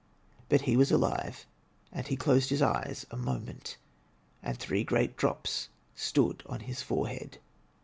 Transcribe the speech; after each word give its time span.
But 0.49 0.61
he 0.61 0.75
was 0.75 0.87
still 0.87 0.97
alive, 0.97 1.45
and 1.91 2.07
he 2.07 2.15
dosed 2.15 2.49
his 2.49 2.63
eyes 2.63 3.05
a 3.11 3.15
moment, 3.15 3.77
and 4.41 4.57
three 4.57 4.83
great 4.83 5.15
drops 5.15 5.69
stood 5.93 6.41
on 6.47 6.61
his 6.61 6.81
forehead. 6.81 7.37